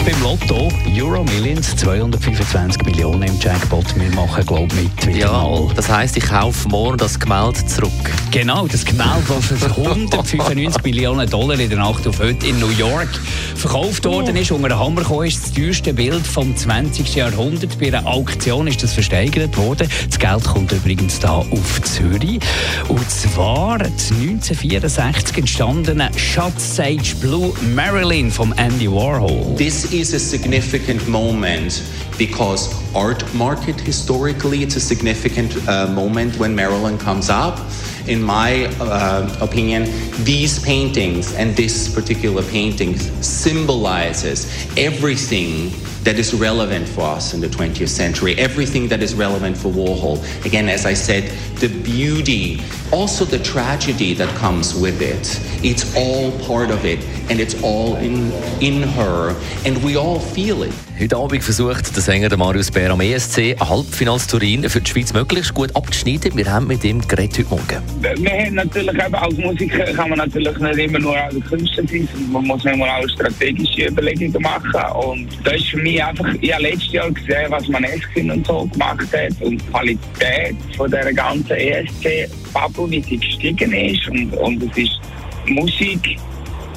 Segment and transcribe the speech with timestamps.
[0.00, 3.84] Heute beim Lotto Euro Millions 225 Millionen im Jackpot.
[3.98, 5.68] Wir machen, glaube ich, mit wieder Ja, mal.
[5.74, 7.90] das heisst, ich kaufe morgen das Gemälde zurück.
[8.30, 12.70] Genau, das Gemälde, das für 195 Millionen Dollar in der Nacht auf heute in New
[12.70, 13.08] York
[13.56, 17.14] verkauft worden ist, unter den Hammer gekommen ist, das teuerste Bild vom 20.
[17.16, 17.78] Jahrhundert.
[17.78, 19.88] Bei einer Auktion ist das versteigert worden.
[20.08, 22.40] Das Geld kommt übrigens da auf Zürich.
[22.88, 29.54] Und zwar das 1964 entstandene Shot Sage Blue Marilyn von Andy Warhol.
[29.56, 36.54] This is a significant moment because art market historically it's a significant uh, moment when
[36.54, 37.58] Marilyn comes up.
[38.06, 39.84] In my uh, opinion,
[40.24, 45.70] these paintings and this particular painting symbolizes everything
[46.02, 50.18] that is relevant for us in the 20th century, everything that is relevant for Warhol.
[50.46, 51.24] Again, as I said,
[51.58, 52.56] the beauty,
[52.92, 55.40] also the tragedy that comes with it.
[55.62, 60.62] It's all part of it and it's all in, in her and we all feel
[60.62, 60.72] it.
[61.00, 65.14] Heute Abend versucht der Sänger der Marius Bär am ESC Halbfinals Turin für die Schweiz
[65.14, 66.36] möglichst gut abzuschneiden.
[66.36, 67.82] Wir haben mit ihm geredet heute Morgen.
[68.22, 72.08] wir haben natürlich eben als Musiker kann man natürlich nicht immer nur als Künstler sein,
[72.30, 76.64] man muss manchmal auch strategische Überlegungen machen und da ist für mich einfach, ich habe
[76.64, 81.52] letztes Jahr gesehen, was Maneskin und so gemacht hat und die Qualität von dieser ganzen
[81.52, 82.39] ESC-Bubble,
[82.88, 85.00] wie sie gestiegen ist und, und es ist
[85.46, 86.18] Musik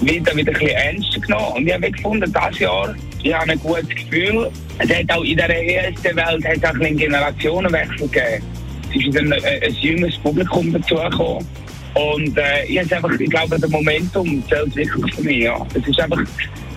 [0.02, 3.60] wieder, wieder ein bisschen ernster genommen und ich habe gefunden, dieses Jahr, ich habe ein
[3.60, 8.44] gutes Gefühl, es hat auch in der ESC-Welt hat es auch einen Generationenwechsel gegeben
[8.96, 11.48] es ist ein, ein, ein junges Publikum dazugekommen.
[11.94, 15.44] Und äh, ich, einfach, ich glaube, der Momentum zählt wirklich für mich.
[15.44, 15.66] Ja.
[15.74, 16.22] Es ist einfach,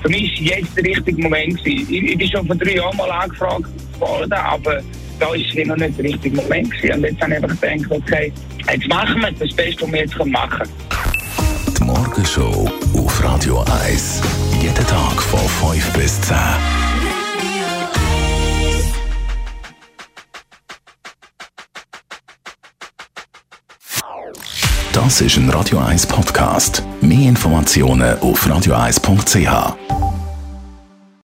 [0.03, 1.58] für mich ist jetzt der richtige Moment.
[1.64, 3.64] Ich, ich bin schon vor drei Jahren mal angefragt
[3.98, 4.81] worden, aber
[5.34, 6.97] ist es noch nicht der richtige Moment gewesen.
[6.97, 8.32] Und jetzt habe ich einfach gedacht, okay,
[8.72, 10.71] jetzt machen wir das Beste, was wir jetzt machen können.
[11.78, 14.22] Die Morgenshow auf Radio 1.
[14.60, 16.37] Jeden Tag von 5 bis 10.
[24.93, 26.83] Das ist ein Radio 1 Podcast.
[27.00, 30.06] Mehr Informationen auf radio1.ch.